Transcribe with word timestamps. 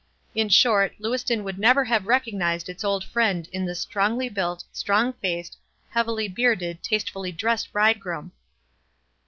In 0.33 0.49
short, 0.49 0.95
Lewiston 0.97 1.43
would 1.43 1.59
never 1.59 1.83
have 1.85 2.07
recognized 2.07 2.69
its 2.69 2.83
old 2.83 3.03
friend 3.03 3.47
in 3.51 3.65
this 3.65 3.81
strongly 3.81 4.29
built, 4.29 4.63
strong 4.71 5.13
faced, 5.13 5.57
heavily 5.91 6.27
beard 6.27 6.63
ed, 6.63 6.81
tastefully 6.81 7.31
dressed 7.31 7.71
bridegroom. 7.71 8.31